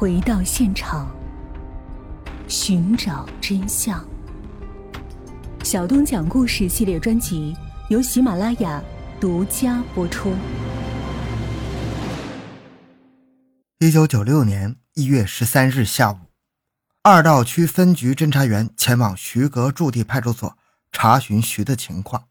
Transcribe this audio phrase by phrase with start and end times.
[0.00, 1.14] 回到现场，
[2.48, 4.02] 寻找真相。
[5.62, 7.54] 小东讲故事系列专辑
[7.90, 8.82] 由喜马拉雅
[9.20, 10.34] 独家播出。
[13.80, 16.16] 一九九六年一月十三日下午，
[17.02, 20.56] 二道区分局侦查员前往徐阁驻地派出所
[20.90, 22.28] 查询徐的情况。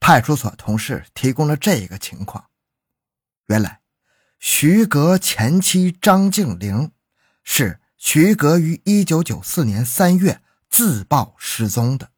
[0.00, 2.46] 派出所同事提供了这个情况：
[3.46, 3.82] 原来，
[4.38, 6.92] 徐革前妻张静玲
[7.42, 12.10] 是徐革于一九九四年三月自曝失踪的。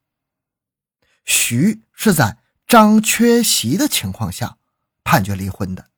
[1.25, 4.59] 徐是在张缺席的情况下
[5.05, 5.91] 判决离婚的。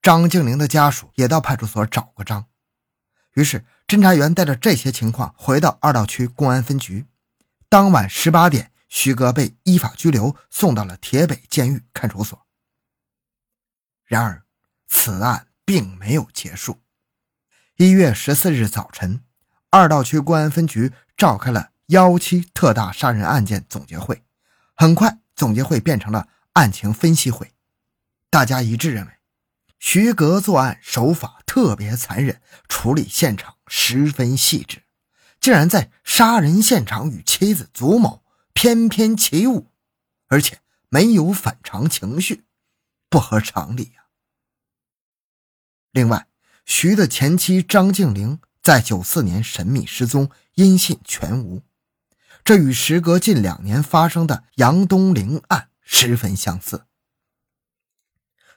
[0.00, 2.46] 张静玲的家属也到派出所找过张，
[3.34, 7.06] 于是侦查员带着这些情况回到二道区公安分局。
[7.68, 8.72] 当晚十八点。
[8.88, 12.46] 徐哥被依法拘留，送到了铁北监狱看守所。
[14.04, 14.45] 然而，
[14.86, 16.80] 此案并没有结束。
[17.76, 19.22] 一月十四日早晨，
[19.70, 24.22] 二道区公安分局召开了幺七特大杀人案件总结会。
[24.74, 27.52] 很快，总结会变成了案情分析会。
[28.30, 29.12] 大家一致认为，
[29.78, 34.82] 徐格作案手法特别残忍，处理现场十分细致，
[35.40, 38.22] 竟然在杀人现场与妻子祖某。
[38.58, 39.70] 翩翩起舞，
[40.28, 42.46] 而且没有反常情绪，
[43.10, 44.05] 不合常理呀。
[45.96, 46.26] 另外，
[46.66, 51.62] 徐的前妻张静玲在九四年神秘失踪，音信全无，
[52.44, 56.84] 这与时隔近两年发生的杨东陵案十分相似。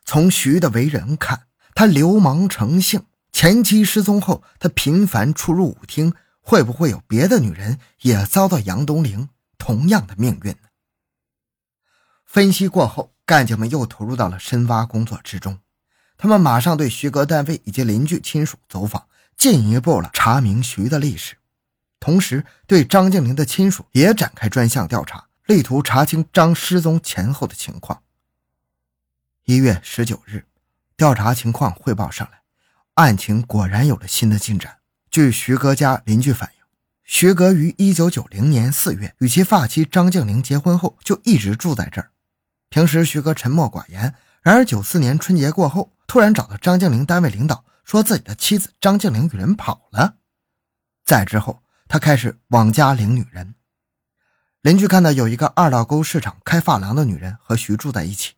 [0.04, 9.30] 从徐的为人看，他流氓成性，前妻失踪后，他频繁出入舞厅，会不会有别的女人也遭到杨东陵？
[9.58, 10.68] 同样的命运呢？
[12.26, 15.60] 分析过后，干警们又投入到了深挖工作之中。
[16.22, 21.38] 他们马上对徐哥单位以及邻居亲属走访，进一步了查明徐的历史，
[21.98, 28.04] 同时对张静玲的亲属也展开专项调查，力图查清张失踪前后的情况。
[29.46, 30.46] 一月十九日，
[30.98, 32.42] 调查情况汇报上来，
[32.96, 34.80] 案情果然有了新的进展。
[35.10, 36.60] 据徐哥家邻居反映。
[37.06, 42.12] 徐哥于一九九零年四月与其发妻张静玲结婚后，就一直住在这儿。
[42.70, 50.16] 平时徐哥沉默寡言，然而九四年春节过后，突然找到张静玲单位领导，说自己的妻子张静玲与人跑了。
[51.06, 53.56] 再之后，他开始往家领女人。
[54.62, 58.36] 邻居看到有一个二道沟市场开发廊的女人和徐住在一起。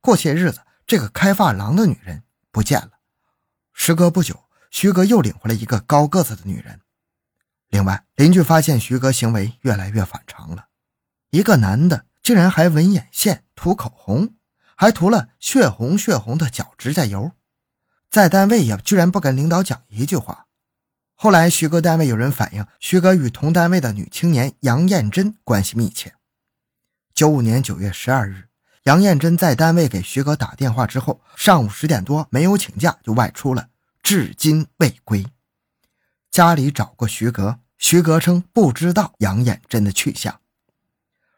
[0.00, 2.92] 过些日子，这个开发廊的女人不见了。
[3.72, 6.80] 时隔不久，徐哥又领回来一个高个子的女人。
[7.68, 10.66] 另外，邻居发现徐哥行为越来越反常了。
[11.30, 14.34] 一个男的竟然还纹眼线、涂口红，
[14.80, 17.32] 还涂了血红血红的脚指甲油，
[18.10, 20.46] 在单位也居然不跟领导讲一句话。
[21.14, 26.14] 后来，徐哥单位有人反映，徐哥与同单位的女青年杨艳珍关系密切。
[27.12, 28.48] 九五年九月十二日，
[28.84, 33.68] 杨艳珍在单位给徐哥打电话之后，上午十点多没有请假就外出了，
[34.02, 35.26] 至今未归。
[36.30, 40.40] 家里找过徐哥，徐哥称不知道杨艳珍的去向。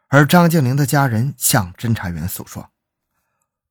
[0.06, 2.70] 而张静玲的家人向侦查员诉说，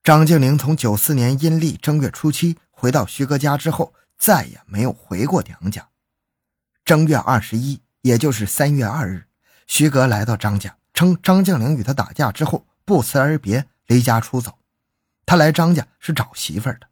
[0.04, 5.90] 张静玲从九四年阴历正月初七回到徐哥家之后，再也没有回过娘家。
[6.84, 9.28] 正月二十一，也就是三月二日，
[9.68, 14.58] 徐哥来到张家，称张静玲与他打架之后不辞而别，离家出走。
[15.26, 16.88] 他来张家是找媳妇儿的。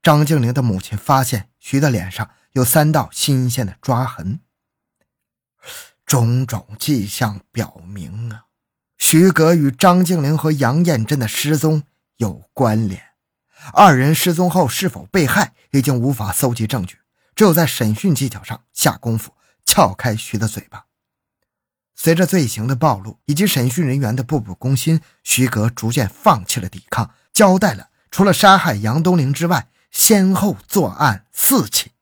[0.00, 2.30] 张静玲的母亲发现徐的脸上。
[2.52, 4.40] 有三道新鲜的抓痕，
[6.06, 8.46] 种种迹象表明啊，
[8.96, 11.82] 徐格与张静玲和杨艳珍的失踪
[12.16, 13.02] 有关联。
[13.72, 16.98] 二人失踪后是否被害，已经无法搜集证据，
[17.34, 19.34] 只有在审讯技巧上下功夫，
[19.64, 20.86] 撬开徐的嘴巴。
[21.94, 31.92] 随着罪行的暴露以及审讯人员的步步攻心，徐格逐渐放弃了抵抗，交代了除了杀害杨东陵之外，先后作案四起。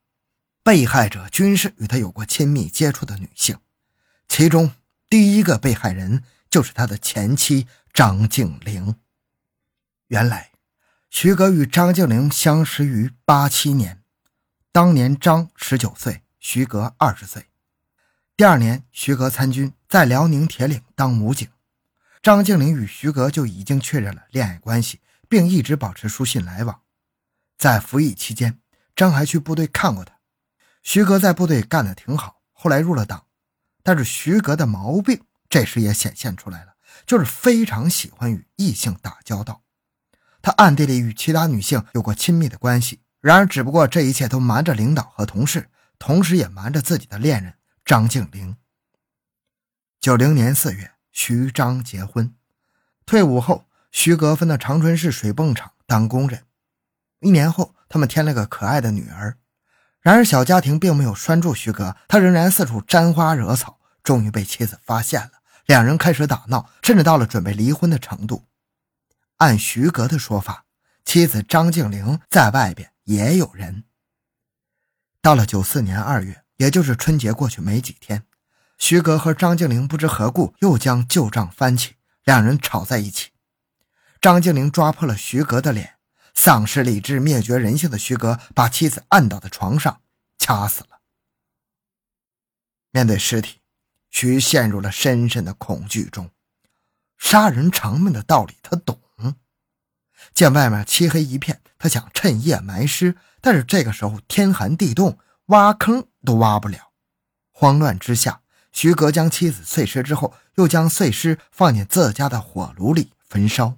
[0.61, 3.57] 被害者均是与他有过亲密接触的女性，
[4.27, 4.73] 其中
[5.09, 8.95] 第一个被害人就是他的前妻张静玲。
[10.15, 10.51] 原来，
[11.09, 14.01] 徐格与张静玲相识于八七年，
[14.71, 17.47] 当年张十九岁，徐格二十岁。
[18.37, 21.49] 第二年，徐格参军，在辽宁铁岭当武警，
[22.23, 26.79] 张静玲与徐格就已经确认了恋爱关系，并一直保持书信来往。
[27.57, 28.61] 在服役期间，
[28.95, 30.15] 张还去部队看过他。
[30.81, 33.25] 徐格在部队干得挺好，后来入了党，
[33.83, 36.75] 但是徐格的毛病这时也显现出来了，
[37.05, 39.63] 就是非常喜欢与异性打交道。
[40.45, 48.55] 他暗地里与其他女性有过亲密的关系，然而，只不过这一切都瞒着领导和同事，同时也瞒着自己的恋人张静玲。
[49.99, 52.35] 九零年四月，徐张结婚。
[53.07, 56.43] 退伍后，徐格分到长春市水泵厂当工人。
[57.21, 59.39] 一年后，他们添了个可爱的女儿。
[59.99, 63.79] 然而，小家庭并没有拴住徐格，他仍然四处沾花惹草。
[64.03, 65.31] 终于被妻子发现了，
[65.65, 68.45] 两人开始打闹，甚至到了准备离婚的程度。
[69.45, 70.65] 按徐格的说法，
[71.03, 73.83] 妻子张静玲在外边也有人。
[75.21, 78.25] 到了九四年二月，也就是春节过去没几天，
[78.79, 81.93] 徐格和张静玲不知何故又将旧账翻起，
[82.23, 83.33] 两人吵在一起。
[84.19, 85.99] 张静玲抓破了徐格的脸，
[86.33, 90.01] 丧失理智、灭绝人性的徐格把妻子按倒在床上，
[90.39, 91.01] 掐死了。
[92.89, 93.59] 面对尸体。
[94.09, 96.31] 徐陷入了深深的恐惧中，
[97.17, 98.97] 杀人偿命的道理他懂。
[100.33, 105.17] 见外面漆黑一片，他想趁夜埋尸，但是这个时候天寒地冻，
[105.47, 106.91] 挖坑都挖不了。
[107.51, 108.41] 慌乱之下，
[108.71, 113.77] 徐格将妻子碎尸之后，又将碎尸放进自家的火炉里焚烧。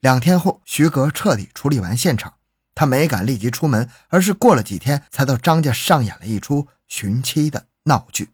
[0.00, 2.34] 两天后，徐格彻底处理完现场，
[2.74, 8.30] 他没敢立即出门，而是过了几天才到张家上演了一出寻妻的闹剧。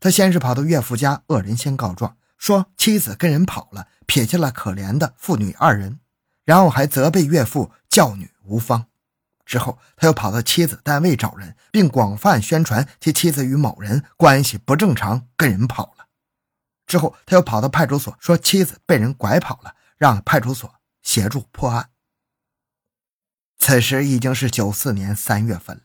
[0.00, 6.00] 他先是跑到岳父家，恶人先告状，说妻子跟人跑了，撇下了可怜的父女二人，
[6.44, 8.86] 然后还责备岳父教女无方。
[9.44, 16.06] 之后，他又跑到妻子单位找人，并广泛宣传其妻子与某人关系不正常，跟人跑了。
[16.84, 21.90] 之后，他又跑到派出所，说妻子被人拐跑了，让派出所协助破案。
[23.58, 25.84] 此时已经是九四年三月份了，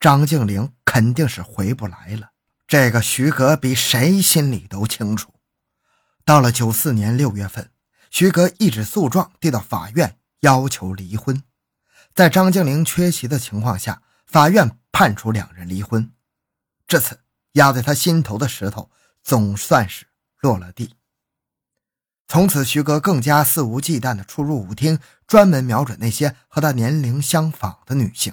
[0.00, 2.30] 张静玲肯定是回不来了。
[2.66, 5.33] 这个徐格比谁心里都清楚。
[6.24, 7.70] 到了九四年六月份，
[8.10, 11.42] 徐哥一纸诉状递到法院，要求离婚。
[12.14, 16.10] 在张静玲缺席的情况下，法院判处两人离婚。
[16.86, 17.20] 至此，
[17.52, 18.90] 压在他心头的石头
[19.22, 20.06] 总算是
[20.40, 20.94] 落了地。
[22.26, 28.32] 从此，徐哥更加肆无忌惮地出入舞厅，专门瞄准那些和他年龄相仿的女性。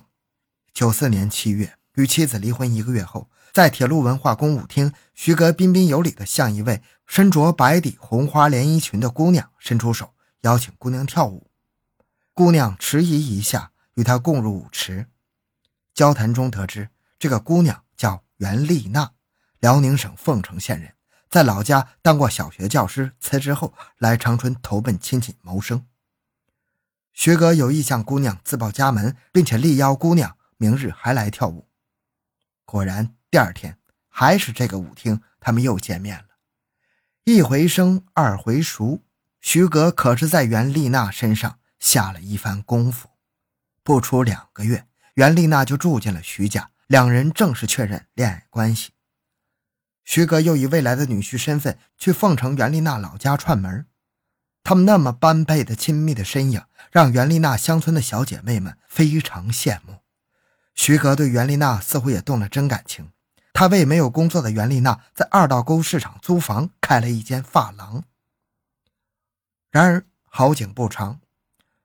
[0.73, 3.29] 九四年七月，与妻子离婚一个月后。
[3.51, 11.51] 在铁路文化宫舞厅，徐格彬彬有礼地向一位身着白底红花连衣裙的姑娘伸出手，邀请姑娘跳舞。
[12.33, 15.07] 姑娘迟疑一下，与他共入舞池。
[15.94, 16.89] 交谈中得知，
[17.19, 19.12] 这个姑娘叫袁丽娜，
[19.59, 20.94] 辽宁省凤城县人，
[21.30, 25.86] 在老家当过小学教师，辞职后来长春投奔亲戚谋生。
[27.12, 31.68] 徐格有意向姑娘自报家门，并且力邀姑娘明日还来跳舞。
[32.63, 33.13] 果然。
[33.31, 33.77] 第二天
[34.09, 36.25] 还是这个舞厅，他们又见面了。
[37.23, 39.03] 一回生，二回熟，
[39.39, 43.07] 徐格可是在袁丽娜身上下了一番功夫。
[43.83, 48.91] 不出两个月，袁丽娜就住进了徐家，两人正式确认恋爱关系。
[50.03, 53.85] 徐格又以未来的女婿身份去凤城袁丽娜老家串门，
[54.61, 56.61] 他们那么般配的亲密的身影，
[56.91, 59.99] 让袁丽娜乡村的小姐妹们非常羡慕。
[60.75, 63.13] 徐格对袁丽娜似乎也动了真感情。
[63.53, 68.03] 他为没有工作的袁丽娜在二道沟市场租房开了一间发廊。
[69.69, 71.19] 然而好景不长，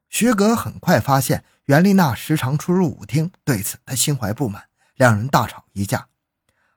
[0.09, 6.08] 徐格很快发现袁丽娜时常出入舞厅，对此他心怀不满，两人大吵一架。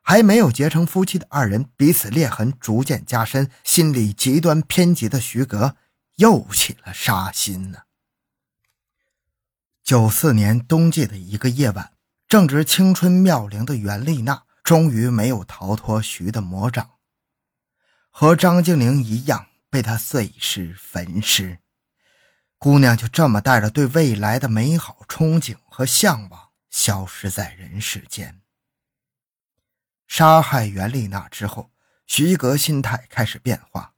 [0.01, 5.75] 还没有结成夫妻的二人彼此裂痕逐渐加深，心理极端偏激的徐格
[6.15, 7.79] 又起了杀心呢。
[9.83, 11.93] 九四年冬季的一个夜晚，
[12.27, 14.43] 正值青春妙龄的袁丽娜。
[14.69, 16.91] 终于没有逃脱徐的魔掌，
[18.11, 21.57] 和张静玲一样被他碎尸焚尸。
[22.59, 28.41] 姑娘就这么带着对未来的美好憧憬和向往，消失在人世间。
[30.07, 31.71] 杀害袁丽娜之后，
[32.05, 33.95] 徐格心态开始变化，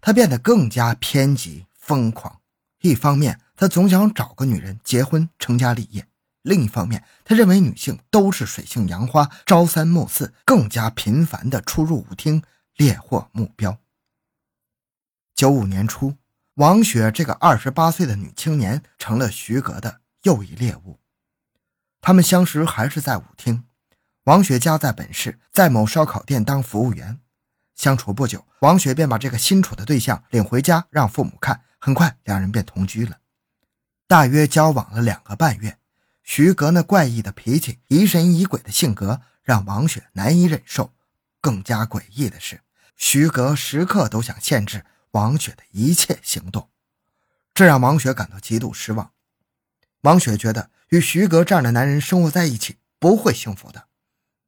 [0.00, 2.42] 他变得更加偏激疯狂。
[2.78, 6.06] 一方面，他总想找个女人结婚成家立业。
[6.46, 12.40] 另一方面，他认为女性都是水性杨花，朝三暮四，更加频繁地出入舞厅
[12.76, 13.80] 猎获目标。
[15.34, 16.14] 九五年初，
[16.54, 21.00] 王雪这个二十八岁的女青年成了徐格的又一猎物。
[22.00, 23.64] 他们相识还是在舞厅，
[24.24, 27.18] 王雪家在本市，在某烧烤店当服务员。
[27.74, 33.18] 相处不久，王雪便把这个新处的对象领回家让父母看，很快两人便同居了。
[34.06, 35.76] 大约交往了两个半月。
[36.26, 40.92] 徐格那怪异的脾气、疑神疑鬼的性格让王雪难以忍受。
[41.40, 42.62] 更加诡异的是，
[42.96, 46.68] 徐格时刻都想限制王雪的一切行动，
[47.54, 49.12] 这让王雪感到极度失望。
[50.00, 53.86] 王雪觉得与徐格这样的男人生活在一起不会幸福的，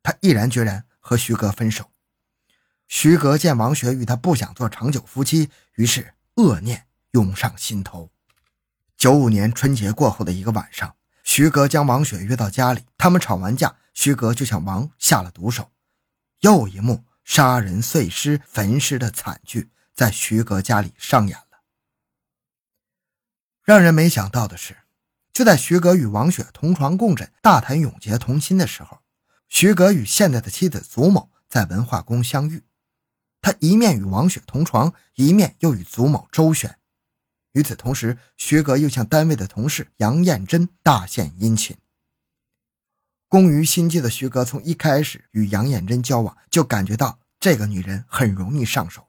[0.03, 1.93] 她毅然决然和徐格分手。
[2.89, 8.11] 徐格见王雪与他不想做长久夫妻，于是恶念涌上心头。
[8.97, 10.97] 九五年春节过后的一个晚上，
[11.29, 15.71] 徐格将王雪约到家里，他们吵完架，徐格就向王下了毒手。
[16.41, 21.61] 又一幕杀人碎尸焚尸的惨剧在徐格家里上演了。
[23.63, 24.79] 让人没想到的是，
[25.31, 29.01] 就在徐格与王雪同床共枕、大谈永结同心的时候，
[29.51, 32.65] 徐格与现在的妻子祖某在文化宫相遇。
[33.43, 36.79] 他一面与王雪同床，一面又与祖某周旋。
[37.59, 41.77] 与此同时，徐格又向单位的同事杨艳珍大献殷勤。
[43.27, 49.09] 工于心计的徐格从一开始与杨艳珍交往，就感觉到这个女人很容易上手。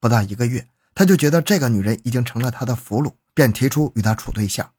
[0.00, 4.72] 不到一个月，他就觉得这个女人已经成了他的俘虏，便提出与她处对象。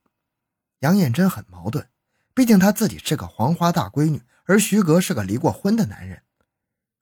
[0.79, 1.87] 杨艳珍很矛盾，
[2.33, 6.23] 毕竟她自己是个黄花大闺女，而徐格是个离过婚的男人。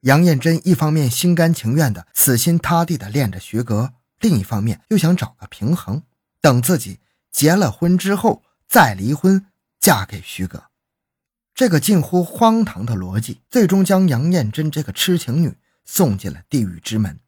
[0.02, 3.94] 杨艳珍一方面心甘情愿的死心塌地的恋着徐格，
[4.24, 6.02] 另一方面又想找个平衡，
[6.40, 7.00] 等自己
[7.30, 9.48] 结了婚之后再离婚，
[9.82, 10.64] 嫁给徐格。
[11.54, 17.20] 这个近乎荒唐的逻辑，最终将杨艳珍这个痴情女送进了地狱之门。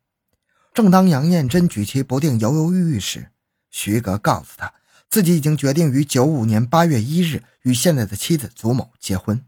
[0.74, 3.30] 正当杨艳珍举棋不定、犹犹豫豫时，
[3.70, 4.74] 徐格告诉她，
[5.10, 9.46] 自己已经决定于九五年八月一日与现在的妻子祖某结婚。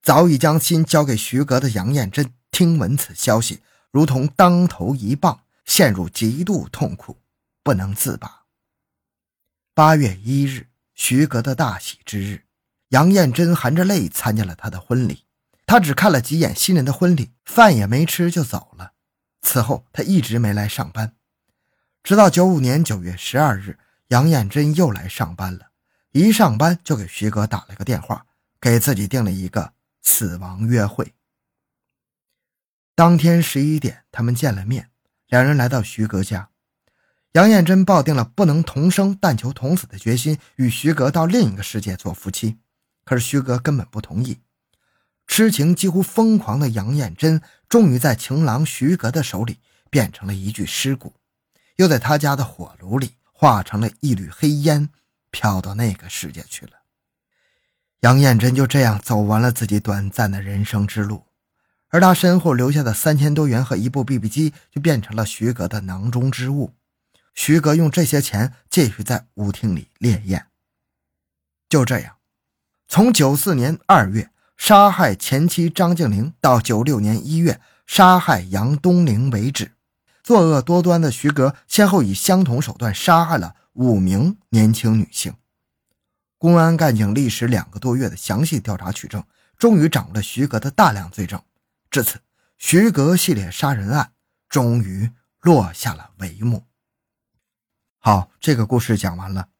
[0.00, 7.22] 早已将心交给徐格的杨艳珍，听闻此消息，如同当头一棒，陷入极度痛苦，
[7.62, 8.44] 不能自拔。
[9.74, 12.44] 八月一日，徐格的大喜之日，
[12.88, 15.24] 杨艳珍含着泪参加了他的婚礼。
[15.66, 18.92] 他只看了几眼新人的婚礼，饭也没吃就走了。
[19.42, 21.16] 此后，他一直没来上班，
[22.02, 23.78] 直到九五年九月十二日，
[24.08, 25.70] 杨艳珍又来上班了。
[26.12, 28.26] 一上班就给徐格打了个电话，
[28.60, 29.74] 给自己定了一个。
[30.06, 31.14] 死亡约会。
[32.94, 34.90] 当天十一点，他们见了面，
[35.28, 36.48] 两人来到徐格家。
[37.32, 42.58] 杨艳珍抱定了不能同生但求同死的决心，与徐格到另一个世界做夫妻。
[43.04, 44.38] 可是徐格根本不同意。
[45.26, 49.58] 痴情几乎疯狂的杨艳珍，终于在情郎徐格的手里
[49.90, 51.14] 变成了一具尸骨，
[51.76, 54.90] 又在他家的火炉里化成了一缕黑烟，
[55.30, 56.72] 飘到那个世界去了。
[58.00, 61.24] 杨艳珍就这样走完了自己短暂的人生之路，
[61.94, 66.72] 而他身后留下的三千多元和一部 BB 机就变成了徐格的囊中之物。
[67.34, 70.46] 徐格用这些钱继续在舞厅里烈焰。
[71.68, 72.16] 就这样，
[72.88, 79.70] 从九四年二月杀害前妻张静玲到九六年一月杀害杨东陵为止，
[80.24, 85.32] 作恶多端的徐格先后以相同手段杀害了五名年轻女性。
[86.38, 89.22] 公安干警历时两个多月的详细调查取证，
[89.56, 91.40] 终于掌握了徐格的大量罪证。
[91.94, 92.20] 至此，
[92.58, 94.14] 徐格系列杀人案
[94.48, 96.66] 终于落下了帷幕。
[98.00, 99.50] 好，这个故事讲完了。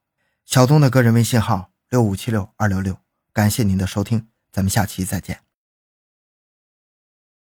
[0.45, 2.99] 小东的个人微信号六五七六二六六，
[3.33, 5.44] 感谢您的收听，咱们下期再见。